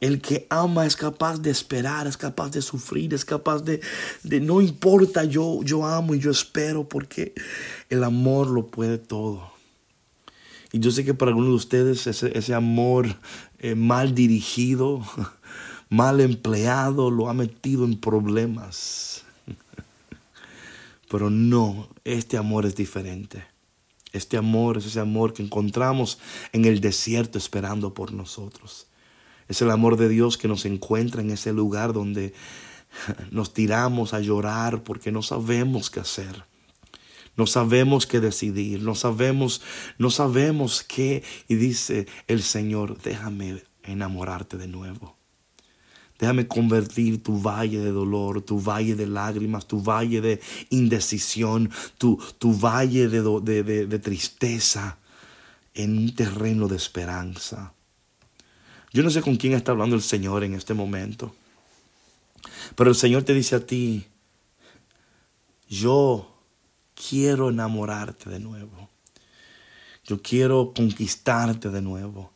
El 0.00 0.22
que 0.22 0.46
ama 0.48 0.86
es 0.86 0.96
capaz 0.96 1.38
de 1.38 1.50
esperar, 1.50 2.06
es 2.06 2.16
capaz 2.16 2.50
de 2.50 2.62
sufrir, 2.62 3.12
es 3.12 3.24
capaz 3.24 3.60
de, 3.60 3.80
de 4.22 4.40
no 4.40 4.62
importa, 4.62 5.24
yo, 5.24 5.60
yo 5.62 5.84
amo 5.84 6.14
y 6.14 6.20
yo 6.20 6.30
espero 6.30 6.88
porque 6.88 7.34
el 7.90 8.02
amor 8.02 8.48
lo 8.48 8.66
puede 8.66 8.96
todo. 8.96 9.50
Y 10.72 10.78
yo 10.78 10.90
sé 10.90 11.04
que 11.04 11.14
para 11.14 11.30
algunos 11.30 11.50
de 11.50 11.56
ustedes 11.56 12.06
ese, 12.06 12.54
amor 12.54 13.16
eh, 13.58 13.74
mal 13.74 14.14
dirigido, 14.14 15.02
mal 15.88 16.20
empleado, 16.20 17.10
lo 17.10 17.28
ha 17.28 17.34
metido 17.34 17.84
en 17.84 17.98
problemas. 17.98 19.24
Pero 21.10 21.28
no, 21.28 21.88
este 22.04 22.36
amor 22.36 22.66
es 22.66 22.76
diferente. 22.76 23.44
Este 24.12 24.36
amor 24.36 24.78
es 24.78 24.86
ese 24.86 25.00
amor 25.00 25.32
que 25.32 25.42
encontramos 25.42 26.18
en 26.52 26.64
el 26.64 26.80
desierto 26.80 27.38
esperando 27.38 27.92
por 27.94 28.12
nosotros. 28.12 28.86
Es 29.50 29.60
el 29.62 29.70
amor 29.72 29.96
de 29.96 30.08
Dios 30.08 30.38
que 30.38 30.46
nos 30.46 30.64
encuentra 30.64 31.22
en 31.22 31.30
ese 31.32 31.52
lugar 31.52 31.92
donde 31.92 32.32
nos 33.32 33.52
tiramos 33.52 34.14
a 34.14 34.20
llorar 34.20 34.84
porque 34.84 35.10
no 35.10 35.22
sabemos 35.22 35.90
qué 35.90 35.98
hacer. 35.98 36.44
No 37.36 37.48
sabemos 37.48 38.06
qué 38.06 38.20
decidir, 38.20 38.80
no 38.82 38.94
sabemos, 38.94 39.60
no 39.98 40.10
sabemos 40.10 40.84
qué. 40.84 41.24
Y 41.48 41.56
dice 41.56 42.06
el 42.28 42.44
Señor, 42.44 42.96
déjame 43.02 43.64
enamorarte 43.82 44.56
de 44.56 44.68
nuevo. 44.68 45.16
Déjame 46.20 46.46
convertir 46.46 47.20
tu 47.20 47.40
valle 47.40 47.80
de 47.80 47.90
dolor, 47.90 48.42
tu 48.42 48.60
valle 48.60 48.94
de 48.94 49.08
lágrimas, 49.08 49.66
tu 49.66 49.82
valle 49.82 50.20
de 50.20 50.40
indecisión, 50.68 51.70
tu, 51.98 52.22
tu 52.38 52.56
valle 52.56 53.08
de, 53.08 53.62
de 53.62 53.98
tristeza 53.98 54.98
en 55.74 55.98
un 55.98 56.14
terreno 56.14 56.68
de 56.68 56.76
esperanza. 56.76 57.74
Yo 58.92 59.02
no 59.02 59.10
sé 59.10 59.22
con 59.22 59.36
quién 59.36 59.52
está 59.52 59.72
hablando 59.72 59.94
el 59.94 60.02
Señor 60.02 60.42
en 60.42 60.54
este 60.54 60.74
momento, 60.74 61.34
pero 62.74 62.90
el 62.90 62.96
Señor 62.96 63.22
te 63.22 63.34
dice 63.34 63.56
a 63.56 63.66
ti, 63.66 64.06
yo 65.68 66.30
quiero 66.94 67.50
enamorarte 67.50 68.28
de 68.28 68.40
nuevo. 68.40 68.88
Yo 70.04 70.20
quiero 70.20 70.72
conquistarte 70.74 71.70
de 71.70 71.82
nuevo. 71.82 72.32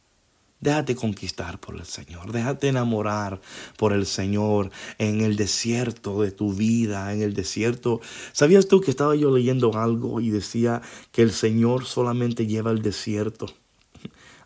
Déjate 0.61 0.95
conquistar 0.95 1.59
por 1.59 1.75
el 1.75 1.85
Señor. 1.85 2.33
Déjate 2.33 2.69
enamorar 2.69 3.41
por 3.77 3.93
el 3.93 4.07
Señor 4.07 4.71
en 4.99 5.21
el 5.21 5.37
desierto 5.37 6.23
de 6.23 6.31
tu 6.31 6.55
vida, 6.55 7.13
en 7.13 7.21
el 7.21 7.35
desierto. 7.35 8.01
¿Sabías 8.33 8.69
tú 8.69 8.81
que 8.81 8.91
estaba 8.91 9.17
yo 9.17 9.31
leyendo 9.31 9.77
algo 9.77 10.21
y 10.21 10.31
decía 10.31 10.81
que 11.11 11.23
el 11.23 11.33
Señor 11.33 11.85
solamente 11.85 12.47
lleva 12.47 12.71
el 12.71 12.81
desierto 12.81 13.47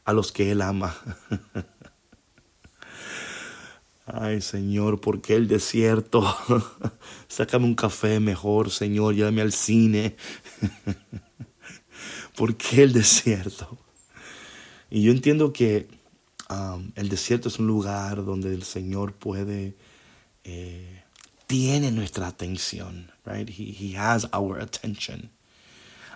a 0.04 0.12
los 0.12 0.32
que 0.32 0.50
Él 0.50 0.62
ama? 0.62 0.96
Ay, 4.10 4.40
Señor, 4.40 5.02
¿por 5.02 5.20
qué 5.20 5.34
el 5.34 5.48
desierto? 5.48 6.24
Sácame 7.28 7.66
un 7.66 7.74
café 7.74 8.20
mejor, 8.20 8.70
Señor, 8.70 9.14
llévame 9.14 9.42
al 9.42 9.52
cine. 9.52 10.16
¿Por 12.36 12.56
qué 12.56 12.84
el 12.84 12.94
desierto? 12.94 13.76
Y 14.88 15.02
yo 15.02 15.12
entiendo 15.12 15.52
que 15.52 15.88
el 16.94 17.08
desierto 17.10 17.48
es 17.48 17.58
un 17.58 17.66
lugar 17.66 18.24
donde 18.24 18.54
el 18.54 18.62
Señor 18.62 19.12
puede, 19.12 19.76
eh, 20.42 21.02
tiene 21.46 21.92
nuestra 21.92 22.28
atención, 22.28 23.12
right? 23.26 23.50
He, 23.50 23.94
has 23.98 24.26
our 24.32 24.58
attention. 24.58 25.30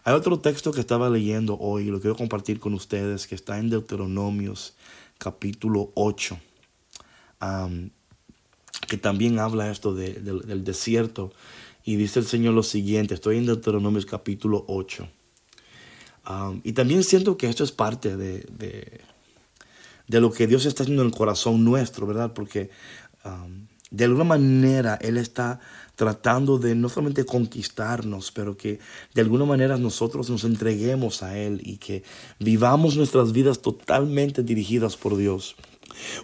Hay 0.04 0.14
otro 0.14 0.40
texto 0.40 0.72
que 0.72 0.80
estaba 0.80 1.10
leyendo 1.10 1.58
hoy 1.58 1.84
lo 1.84 2.00
quiero 2.00 2.16
compartir 2.16 2.58
con 2.58 2.72
ustedes 2.72 3.26
que 3.26 3.34
está 3.34 3.58
en 3.58 3.68
Deuteronomios 3.68 4.76
capítulo 5.18 5.92
8 5.94 6.38
que 8.88 8.96
también 8.96 9.38
habla 9.38 9.70
esto 9.70 9.94
del 9.94 10.64
desierto. 10.64 11.32
Y 11.84 11.96
dice 11.96 12.20
el 12.20 12.26
Señor 12.26 12.54
lo 12.54 12.62
siguiente, 12.62 13.14
estoy 13.14 13.38
en 13.38 13.46
Deuteronomios 13.46 14.06
capítulo 14.06 14.64
8. 14.68 15.08
y 16.62 16.72
también 16.72 17.02
siento 17.02 17.36
que 17.36 17.48
esto 17.48 17.64
es 17.64 17.72
parte 17.72 18.16
de, 18.16 18.46
de 20.08 20.20
lo 20.20 20.30
que 20.30 20.46
Dios 20.46 20.66
está 20.66 20.82
haciendo 20.82 21.02
en 21.02 21.08
el 21.08 21.14
corazón 21.14 21.64
nuestro, 21.64 22.06
¿verdad? 22.06 22.32
Porque 22.34 22.70
de 23.90 24.04
alguna 24.04 24.24
manera 24.24 24.98
Él 25.00 25.18
está 25.18 25.60
tratando 25.96 26.58
de 26.58 26.74
no 26.74 26.88
solamente 26.88 27.24
conquistarnos, 27.24 28.32
pero 28.32 28.56
que 28.56 28.80
de 29.14 29.20
alguna 29.20 29.44
manera 29.44 29.76
nosotros 29.76 30.30
nos 30.30 30.44
entreguemos 30.44 31.22
a 31.22 31.38
Él 31.38 31.60
y 31.62 31.76
que 31.76 32.02
vivamos 32.38 32.96
nuestras 32.96 33.32
vidas 33.32 33.60
totalmente 33.60 34.42
dirigidas 34.42 34.96
por 34.96 35.16
Dios. 35.16 35.56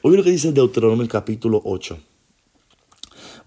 Oye 0.02 0.16
lo 0.16 0.24
que 0.24 0.30
dice 0.30 0.52
Deuteronomio 0.52 1.08
capítulo 1.08 1.60
8. 1.64 1.98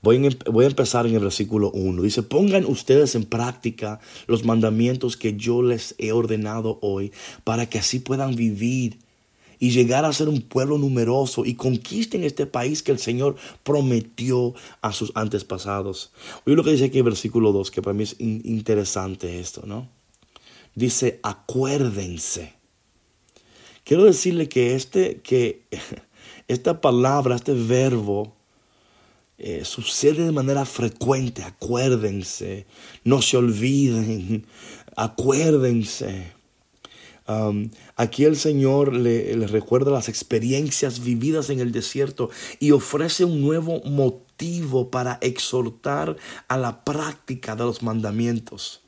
Voy, 0.04 0.36
voy, 0.51 0.66
a 0.66 0.68
empezar 0.68 1.06
en 1.06 1.13
el 1.13 1.20
versículo 1.20 1.70
1. 1.72 2.01
Dice, 2.01 2.24
pongan 2.24 2.66
ustedes 2.66 3.13
en 3.13 3.24
práctica 3.24 4.00
los 4.25 4.44
mandamientos 4.44 5.16
que 5.16 5.36
yo 5.36 5.62
les 5.62 5.94
he 6.00 6.12
ordenado 6.12 6.80
hoy 6.82 7.12
para 7.44 7.70
que 7.70 7.78
así 7.78 8.00
puedan 8.00 8.36
vivir 8.36 8.98
y 9.62 9.70
llegar 9.70 10.06
a 10.06 10.12
ser 10.12 10.28
un 10.28 10.42
pueblo 10.42 10.80
numeroso 10.80 11.46
y 11.46 11.54
conquisten 11.54 12.24
este 12.24 12.48
país 12.48 12.82
que 12.82 12.92
el 12.92 12.98
Señor 12.98 13.36
prometió 13.62 14.56
a 14.82 14.92
sus 14.92 15.12
antepasados. 15.13 16.12
Oye 16.48 16.56
lo 16.56 16.63
que 16.63 16.72
dice 16.72 16.86
aquí 16.86 16.98
en 16.98 17.06
versículo 17.06 17.51
2, 17.51 17.70
que 17.70 17.84
para 17.84 17.94
mí 17.94 18.01
es 18.01 18.16
interesante 18.20 19.40
esto, 19.40 19.62
¿no? 19.68 19.88
Dice, 20.74 21.20
acuérdense. 21.22 22.54
Quiero 23.84 24.06
decirle 24.06 24.50
que, 24.50 24.74
este, 24.74 25.22
que 25.22 25.62
esta 26.53 26.81
palabra, 26.81 27.36
este 27.36 27.53
verbo, 27.53 28.36
eh, 29.38 29.65
sucede 29.65 30.25
de 30.25 30.31
manera 30.31 30.65
frecuente. 30.65 31.43
Acuérdense, 31.43 32.65
no 33.03 33.22
se 33.22 33.38
olviden, 33.38 34.46
acuérdense. 34.96 36.34
Aquí 37.96 38.25
el 38.25 38.36
Señor 38.36 38.93
le, 38.93 39.36
le, 39.38 39.48
recuerda 39.48 39.89
las 39.89 40.10
experiencias 40.10 41.01
vividas 41.01 41.50
en 41.50 41.62
el 41.62 41.72
desierto 41.72 42.29
y 42.60 42.72
ofrece 42.72 43.24
un 43.24 43.39
nuevo 43.39 43.81
motivo 43.86 44.91
para 44.91 45.17
exhortar 45.22 46.17
a 46.50 46.58
la 46.58 46.84
práctica 46.84 47.55
de 47.55 47.63
los 47.63 47.84
mandamientos. 47.84 48.80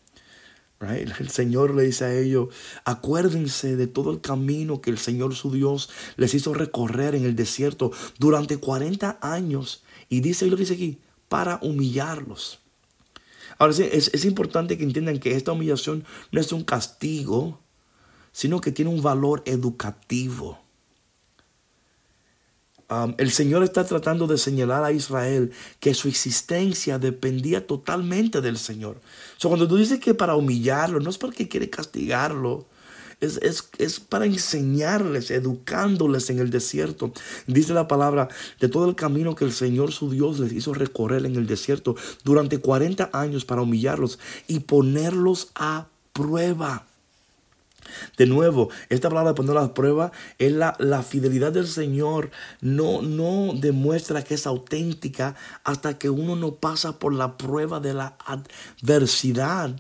El 0.92 1.30
Señor 1.30 1.76
le 1.76 1.84
dice 1.84 2.06
a 2.06 2.14
ellos, 2.14 2.50
acuérdense 2.86 3.76
de 3.76 3.88
todo 3.88 4.12
el 4.12 4.22
camino 4.22 4.82
que 4.82 4.90
el 4.90 4.98
Señor 4.98 5.36
su 5.36 5.52
Dios 5.52 5.90
les 6.18 6.34
hizo 6.34 6.54
recorrer 6.54 7.16
en 7.16 7.26
el 7.26 7.36
desierto 7.36 7.92
durante 8.20 8.58
40 8.58 9.20
años. 9.22 9.84
Y 10.10 10.22
dice 10.22 10.46
lo 10.48 10.56
que 10.56 10.64
dice 10.64 10.74
aquí, 10.74 11.00
para 11.30 11.60
humillarlos. 11.62 12.60
Ahora 13.58 13.74
sí, 13.74 13.88
es, 13.92 14.12
es 14.14 14.26
importante 14.26 14.78
que 14.78 14.84
entiendan 14.84 15.20
que 15.20 15.36
esta 15.36 15.52
humillación 15.52 16.06
no 16.32 16.42
es 16.42 16.52
un 16.52 16.64
castigo, 16.64 17.60
sino 18.32 18.62
que 18.62 18.72
tiene 18.72 18.92
un 18.92 19.02
valor 19.02 19.44
educativo. 19.46 20.63
El 23.18 23.32
Señor 23.32 23.64
está 23.64 23.86
tratando 23.86 24.28
de 24.28 24.38
señalar 24.38 24.84
a 24.84 24.92
Israel 24.92 25.52
que 25.80 25.94
su 25.94 26.08
existencia 26.08 27.00
dependía 27.00 27.66
totalmente 27.66 28.42
del 28.42 28.58
Señor. 28.58 29.00
So, 29.38 29.50
cuando 29.50 29.68
tú 29.68 29.78
dices 29.78 30.00
que 30.00 30.14
para 30.14 30.36
humillarlo, 30.36 31.00
no 31.00 31.10
es 31.10 31.18
porque 31.18 31.48
quiere 31.48 31.70
castigarlo, 31.70 32.66
es, 33.24 33.70
es, 33.78 34.00
para 34.00 34.26
enseñarles, 34.26 35.32
educándoles 35.32 36.30
en 36.30 36.40
el 36.40 36.50
desierto. 36.50 37.14
Dice 37.48 37.74
la 37.74 37.88
palabra 37.88 38.28
de 38.60 38.70
todo 38.70 38.90
el 38.90 38.96
camino 38.96 39.36
que 39.36 39.46
el 39.46 39.54
Señor 39.54 39.92
su 39.92 40.10
Dios 40.10 40.40
les 40.40 40.52
hizo 40.52 40.74
recorrer 40.74 41.26
en 41.26 41.36
el 41.36 41.48
desierto 41.48 41.96
durante 42.24 42.58
40 42.58 43.10
años 43.14 43.46
para 43.46 43.62
humillarlos 43.62 44.20
y 44.48 44.60
ponerlos 44.60 45.50
a 45.56 45.88
prueba. 46.12 46.86
De 48.18 48.26
nuevo, 48.26 48.70
esta 48.90 49.10
palabra 49.10 49.32
de 49.32 49.36
poner 49.36 49.58
a 49.58 49.74
prueba 49.74 50.12
es 50.40 50.52
la, 50.52 50.76
la, 50.80 51.04
fidelidad 51.04 51.52
del 51.52 51.68
Señor. 51.68 52.32
No, 52.62 53.02
no 53.02 53.54
demuestra 53.54 54.24
que 54.24 54.36
es 54.36 54.48
auténtica 54.48 55.36
hasta 55.64 55.98
que 55.98 56.10
uno 56.10 56.36
no 56.36 56.56
pasa 56.56 57.00
por 57.00 57.14
la 57.14 57.38
prueba 57.38 57.80
de 57.80 57.94
la 57.94 58.18
adversidad. 58.26 59.76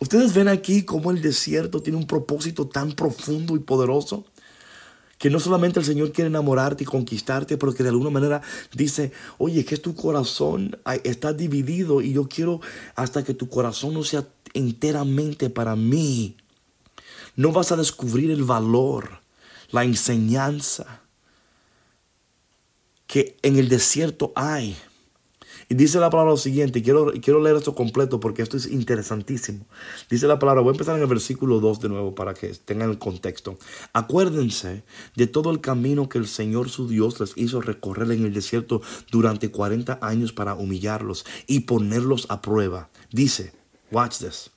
Ustedes 0.00 0.34
ven 0.34 0.48
aquí 0.48 0.82
cómo 0.82 1.10
el 1.10 1.22
desierto 1.22 1.80
tiene 1.80 1.98
un 1.98 2.06
propósito 2.06 2.68
tan 2.68 2.92
profundo 2.92 3.56
y 3.56 3.60
poderoso. 3.60 4.24
Que 5.18 5.30
no 5.30 5.40
solamente 5.40 5.78
el 5.78 5.86
Señor 5.86 6.12
quiere 6.12 6.28
enamorarte 6.28 6.82
y 6.82 6.86
conquistarte, 6.86 7.56
pero 7.56 7.72
que 7.72 7.82
de 7.82 7.88
alguna 7.88 8.10
manera 8.10 8.42
dice, 8.74 9.12
oye, 9.38 9.64
que 9.64 9.78
tu 9.78 9.94
corazón 9.94 10.76
está 11.04 11.32
dividido 11.32 12.02
y 12.02 12.12
yo 12.12 12.28
quiero 12.28 12.60
hasta 12.96 13.22
que 13.24 13.32
tu 13.32 13.48
corazón 13.48 13.94
no 13.94 14.02
sea 14.02 14.26
enteramente 14.52 15.48
para 15.48 15.76
mí 15.76 16.36
no 17.36 17.52
vas 17.52 17.72
a 17.72 17.76
descubrir 17.76 18.30
el 18.30 18.44
valor, 18.44 19.20
la 19.70 19.84
enseñanza 19.84 21.02
que 23.06 23.36
en 23.42 23.58
el 23.58 23.68
desierto 23.68 24.32
hay. 24.34 24.76
Y 25.68 25.74
dice 25.74 25.98
la 25.98 26.10
palabra 26.10 26.32
lo 26.32 26.36
siguiente, 26.36 26.82
quiero, 26.82 27.12
quiero 27.22 27.40
leer 27.40 27.56
esto 27.56 27.74
completo 27.74 28.20
porque 28.20 28.42
esto 28.42 28.56
es 28.56 28.66
interesantísimo. 28.66 29.66
Dice 30.10 30.26
la 30.26 30.38
palabra, 30.38 30.60
voy 30.60 30.70
a 30.70 30.72
empezar 30.72 30.96
en 30.96 31.02
el 31.02 31.08
versículo 31.08 31.60
2 31.60 31.80
de 31.80 31.88
nuevo 31.88 32.14
para 32.14 32.34
que 32.34 32.48
tengan 32.48 32.90
el 32.90 32.98
contexto. 32.98 33.56
Acuérdense 33.92 34.84
de 35.16 35.26
todo 35.26 35.50
el 35.50 35.60
camino 35.60 36.08
que 36.08 36.18
el 36.18 36.26
Señor 36.26 36.68
su 36.68 36.86
Dios 36.86 37.18
les 37.20 37.32
hizo 37.36 37.62
recorrer 37.62 38.10
en 38.12 38.26
el 38.26 38.34
desierto 38.34 38.82
durante 39.10 39.50
40 39.50 40.00
años 40.02 40.32
para 40.32 40.54
humillarlos 40.54 41.24
y 41.46 41.60
ponerlos 41.60 42.26
a 42.28 42.42
prueba. 42.42 42.90
Dice, 43.10 43.52
watch 43.90 44.18
this, 44.18 44.50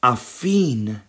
a 0.00 0.16
fin 0.16 1.02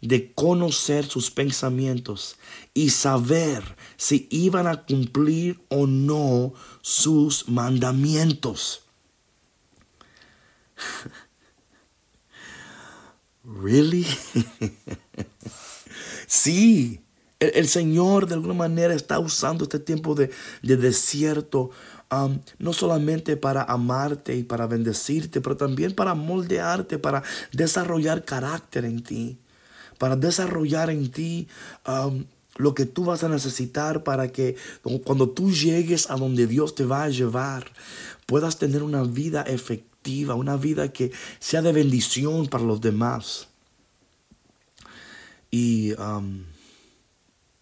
de 0.00 0.32
conocer 0.32 1.04
sus 1.04 1.30
pensamientos 1.30 2.36
y 2.72 2.90
saber 2.90 3.76
si 3.96 4.28
iban 4.30 4.66
a 4.66 4.84
cumplir 4.84 5.60
o 5.68 5.86
no 5.86 6.52
sus 6.82 7.48
mandamientos. 7.48 8.82
¿Really? 13.44 14.06
sí, 16.26 17.00
el, 17.40 17.66
Señor 17.66 18.26
de 18.26 18.34
alguna 18.34 18.54
manera 18.54 18.94
está 18.94 19.18
usando 19.18 19.64
este 19.64 19.80
tiempo 19.80 20.14
de, 20.14 20.30
desierto 20.62 21.70
um, 22.12 22.38
no 22.58 22.72
solamente 22.72 23.36
para 23.36 23.64
amarte 23.64 24.36
y 24.36 24.44
para 24.44 24.66
bendecirte, 24.66 25.40
pero 25.40 25.56
también 25.56 25.94
para 25.94 26.14
moldearte, 26.14 26.98
para 26.98 27.24
desarrollar 27.52 28.24
carácter 28.24 28.84
en 28.84 29.02
ti 29.02 29.38
para 29.98 30.16
desarrollar 30.16 30.90
en 30.90 31.10
ti 31.10 31.48
lo 32.56 32.74
que 32.74 32.86
tú 32.86 33.04
vas 33.04 33.22
a 33.24 33.28
necesitar 33.28 34.02
para 34.02 34.32
que 34.32 34.56
cuando 35.04 35.30
tú 35.30 35.52
llegues 35.52 36.10
a 36.10 36.16
donde 36.16 36.46
Dios 36.46 36.74
te 36.74 36.84
va 36.84 37.04
a 37.04 37.08
llevar, 37.08 37.72
puedas 38.26 38.58
tener 38.58 38.82
una 38.82 39.02
vida 39.04 39.42
efectiva, 39.42 40.34
una 40.34 40.56
vida 40.56 40.92
que 40.92 41.12
sea 41.38 41.62
de 41.62 41.72
bendición 41.72 42.46
para 42.46 42.64
los 42.64 42.80
demás. 42.80 43.48
Y, 45.50 45.92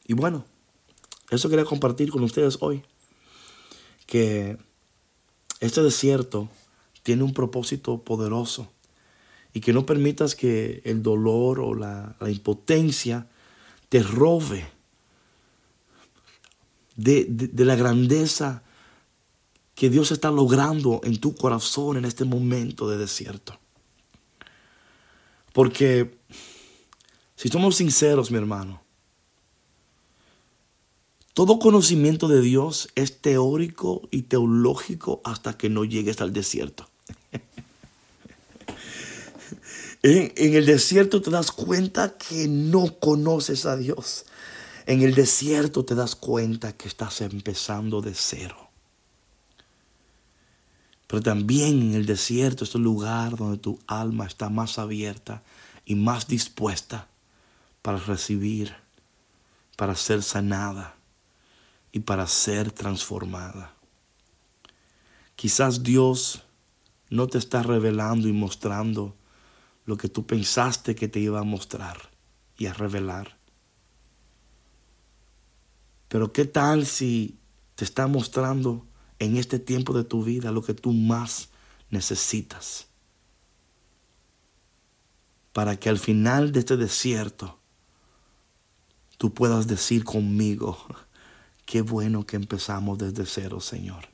y 0.06 0.14
bueno, 0.14 0.44
eso 1.30 1.48
quería 1.48 1.64
compartir 1.64 2.10
con 2.10 2.22
ustedes 2.22 2.58
hoy, 2.60 2.82
que 4.06 4.56
este 5.60 5.82
desierto 5.82 6.48
tiene 7.02 7.22
un 7.22 7.34
propósito 7.34 8.02
poderoso 8.02 8.68
y 9.56 9.60
que 9.62 9.72
no 9.72 9.86
permitas 9.86 10.34
que 10.34 10.82
el 10.84 11.02
dolor 11.02 11.60
o 11.60 11.74
la, 11.74 12.14
impotencia 12.28 13.26
te 13.88 14.02
robe 14.02 14.70
de, 16.94 17.48
la 17.64 17.74
grandeza 17.74 18.62
que 19.74 19.88
Dios 19.88 20.10
está 20.10 20.30
logrando 20.30 21.00
en 21.04 21.18
tu 21.18 21.34
corazón 21.34 21.96
en 21.96 22.04
este 22.04 22.26
momento 22.26 22.86
de 22.86 22.98
desierto. 22.98 23.58
Porque 25.54 26.18
si 27.34 27.48
somos 27.48 27.76
sinceros, 27.76 28.30
mi 28.30 28.36
hermano, 28.36 28.82
todo 31.32 31.58
conocimiento 31.58 32.28
de 32.28 32.42
Dios 32.42 32.90
es 32.94 33.22
teórico 33.22 34.06
y 34.10 34.24
teológico 34.24 35.22
hasta 35.24 35.56
que 35.56 35.70
no 35.70 35.86
llegues 35.86 36.20
al 36.20 36.34
desierto. 36.34 36.90
En, 40.08 40.54
el 40.54 40.66
desierto 40.66 41.20
te 41.20 41.32
das 41.32 41.50
cuenta 41.50 42.16
que 42.16 42.46
no 42.46 42.96
conoces 43.00 43.66
a 43.66 43.76
Dios. 43.76 44.24
En 44.86 45.02
el 45.02 45.16
desierto 45.16 45.84
te 45.84 45.96
das 45.96 46.14
cuenta 46.14 46.76
que 46.76 46.86
estás 46.86 47.20
empezando 47.22 48.00
de 48.00 48.14
cero. 48.14 48.70
Pero 51.08 51.22
también 51.22 51.82
en 51.82 51.94
el 51.94 52.06
desierto 52.06 52.62
es 52.62 52.76
el 52.76 52.82
lugar 52.82 53.36
donde 53.36 53.58
tu 53.58 53.80
alma 53.88 54.26
está 54.26 54.48
más 54.48 54.78
abierta 54.78 55.42
y 55.84 55.96
más 55.96 56.28
dispuesta 56.28 57.08
para 57.82 57.98
recibir, 57.98 58.76
para 59.74 59.96
ser 59.96 60.22
sanada 60.22 60.94
y 61.90 61.98
para 61.98 62.28
ser 62.28 62.70
transformada. 62.70 63.74
Quizás 65.34 65.82
Dios 65.82 66.42
no 67.10 67.26
te 67.26 67.38
está 67.38 67.64
revelando 67.64 68.28
y 68.28 68.32
mostrando 68.32 69.15
lo 69.86 69.96
que 69.96 70.08
tú 70.08 70.26
pensaste 70.26 70.94
que 70.94 71.08
te 71.08 71.20
iba 71.20 71.38
a 71.40 71.44
mostrar 71.44 72.10
y 72.58 72.66
a 72.66 72.74
revelar. 72.74 73.38
Pero 76.08 76.32
¿qué 76.32 76.44
tal 76.44 76.86
si 76.86 77.38
te 77.76 77.84
está 77.84 78.06
mostrando 78.08 78.84
en 79.18 79.36
este 79.36 79.58
tiempo 79.58 79.96
de 79.96 80.04
tu 80.04 80.22
vida 80.22 80.52
lo 80.52 80.62
que 80.62 80.74
tú 80.74 80.92
más 80.92 81.48
necesitas? 81.90 82.88
Para 85.52 85.76
que 85.76 85.88
al 85.88 85.98
final 85.98 86.52
de 86.52 86.58
este 86.60 86.76
desierto 86.76 87.58
tú 89.18 89.32
puedas 89.32 89.66
decir 89.68 90.04
conmigo, 90.04 90.76
qué 91.64 91.80
bueno 91.80 92.26
que 92.26 92.36
empezamos 92.36 92.98
desde 92.98 93.24
cero, 93.24 93.60
Señor. 93.60 94.08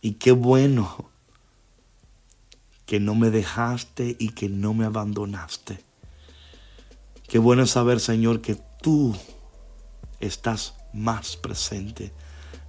Y 0.00 0.14
qué 0.14 0.32
bueno 0.32 1.10
que 2.86 3.00
no 3.00 3.14
me 3.14 3.30
dejaste 3.30 4.16
y 4.18 4.30
que 4.30 4.48
no 4.48 4.74
me 4.74 4.84
abandonaste. 4.84 5.84
Qué 7.28 7.38
bueno 7.38 7.66
saber, 7.66 8.00
Señor, 8.00 8.40
que 8.40 8.60
tú 8.80 9.14
estás 10.20 10.74
más 10.92 11.36
presente 11.36 12.12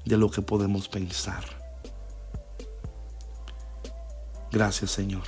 de 0.06 0.17
lo 0.17 0.30
que 0.30 0.41
podemos 0.41 0.88
pensar. 0.88 1.43
Gracias, 4.51 4.91
Señor. 4.91 5.23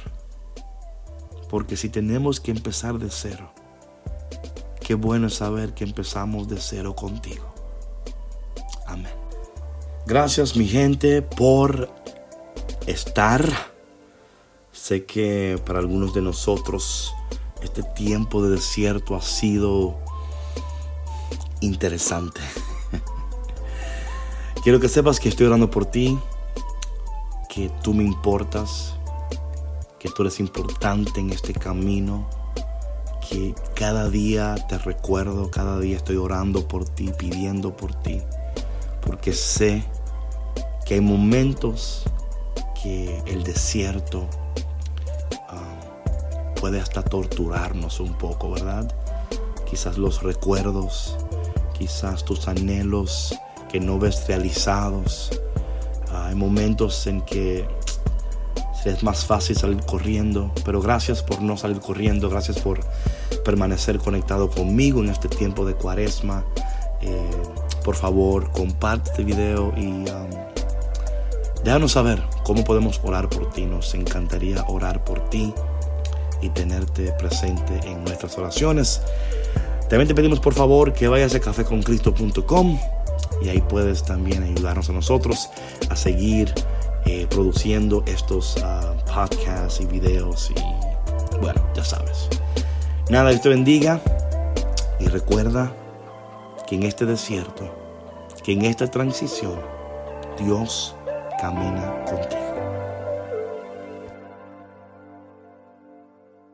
Porque 1.49 1.77
si 1.77 1.89
tenemos 1.89 2.39
que 2.39 2.51
empezar 2.51 2.97
de 2.97 3.09
cero, 3.09 3.51
qué 4.81 4.95
bueno 4.95 5.29
saber 5.29 5.73
que 5.73 5.83
empezamos 5.83 6.47
de 6.47 6.57
cero 6.59 6.95
contigo. 6.95 7.53
Amén. 8.85 9.13
Gracias, 10.05 10.55
mi 10.55 10.67
gente, 10.67 11.21
por 11.21 11.93
estar 12.85 13.76
Sé 14.87 15.03
que 15.03 15.61
para 15.65 15.79
algunos 15.79 16.13
de 16.13 16.21
nosotros 16.21 17.13
este 17.61 17.83
tiempo 17.83 18.41
de 18.41 18.51
desierto 18.51 19.17
ha 19.17 19.21
sido 19.21 19.97
interesante. 21.59 22.39
Quiero 24.63 24.79
que 24.79 24.87
sepas 24.87 25.19
que 25.19 25.27
estoy 25.27 25.47
orando 25.47 25.69
por 25.69 25.87
ti, 25.87 26.17
que 27.53 27.69
tú 27.83 27.93
me 27.93 28.05
importas, 28.05 28.95
que 29.99 30.07
tú 30.07 30.21
eres 30.21 30.39
importante 30.39 31.19
en 31.19 31.31
este 31.31 31.51
camino, 31.51 32.29
que 33.29 33.55
cada 33.75 34.09
día 34.09 34.55
te 34.69 34.77
recuerdo, 34.77 35.51
cada 35.51 35.81
día 35.81 35.97
estoy 35.97 36.15
orando 36.15 36.65
por 36.65 36.87
ti, 36.87 37.11
pidiendo 37.19 37.75
por 37.75 37.93
ti, 37.93 38.21
porque 39.05 39.33
sé 39.33 39.83
que 40.85 40.93
hay 40.93 41.01
momentos 41.01 42.03
que 42.81 43.21
el 43.25 43.43
desierto 43.43 44.29
puede 46.67 46.81
hasta 46.81 47.01
torturarnos 47.01 48.01
un 48.01 48.17
poco, 48.17 48.51
¿verdad? 48.51 48.93
Quizás 49.69 49.97
los 49.97 50.21
recuerdos, 50.21 51.15
quizás 51.79 52.25
tus 52.25 52.49
anhelos 52.49 53.33
que 53.71 53.79
no 53.79 53.97
ves 53.99 54.27
realizados. 54.27 55.31
hay 56.11 56.35
momentos 56.35 57.07
en 57.07 57.21
que 57.21 57.65
es 58.83 59.01
más 59.01 59.23
fácil 59.23 59.55
salir 59.55 59.79
corriendo, 59.85 60.51
pero 60.65 60.81
gracias 60.81 61.23
por 61.23 61.41
no 61.41 61.55
salir 61.55 61.79
corriendo, 61.79 62.29
gracias 62.29 62.59
por 62.59 62.81
permanecer 63.45 63.99
conectado 63.99 64.49
conmigo 64.49 65.01
en 65.01 65.09
este 65.09 65.29
tiempo 65.29 65.65
de 65.65 65.73
cuaresma. 65.73 66.43
Eh, 66.99 67.31
por 67.85 67.95
favor, 67.95 68.51
comparte 68.51 69.11
este 69.11 69.23
video 69.23 69.73
y 69.77 69.87
um, 69.87 70.29
déjanos 71.63 71.93
saber 71.93 72.21
cómo 72.43 72.65
podemos 72.65 72.99
orar 73.05 73.29
por 73.29 73.51
ti. 73.51 73.65
Nos 73.65 73.93
encantaría 73.93 74.65
orar 74.67 75.05
por 75.05 75.29
ti 75.29 75.53
y 76.41 76.49
tenerte 76.49 77.11
presente 77.13 77.79
en 77.85 78.03
nuestras 78.03 78.37
oraciones. 78.37 79.01
También 79.89 80.07
te 80.07 80.15
pedimos 80.15 80.39
por 80.39 80.53
favor 80.53 80.93
que 80.93 81.07
vayas 81.07 81.33
a 81.35 81.39
caféconcristo.com 81.39 82.79
y 83.41 83.49
ahí 83.49 83.61
puedes 83.61 84.03
también 84.03 84.43
ayudarnos 84.43 84.89
a 84.89 84.93
nosotros 84.93 85.49
a 85.89 85.95
seguir 85.95 86.53
eh, 87.05 87.25
produciendo 87.29 88.03
estos 88.05 88.57
ah, 88.63 88.93
podcasts 89.05 89.79
y 89.79 89.85
videos 89.85 90.51
y 90.51 91.37
bueno, 91.39 91.61
ya 91.75 91.83
sabes. 91.83 92.27
Nada, 93.09 93.29
Dios 93.29 93.41
te 93.41 93.49
bendiga 93.49 94.01
y 94.99 95.07
recuerda 95.07 95.71
que 96.67 96.75
en 96.75 96.83
este 96.83 97.05
desierto, 97.05 97.69
que 98.43 98.53
en 98.53 98.65
esta 98.65 98.87
transición, 98.87 99.59
Dios 100.37 100.95
camina 101.39 102.03
contigo. 102.05 102.46